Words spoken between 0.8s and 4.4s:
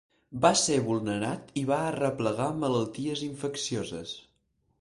vulnerat i va arreplegar malalties infeccioses.